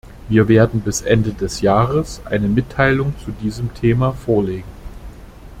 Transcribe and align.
Wir 0.29 0.47
werden 0.47 0.81
bis 0.81 1.01
Ende 1.01 1.31
des 1.31 1.61
Jahres 1.61 2.21
eine 2.25 2.47
Mitteilung 2.47 3.13
zu 3.23 3.29
diesem 3.29 3.71
Thema 3.75 4.13
vorlegen. 4.13 4.63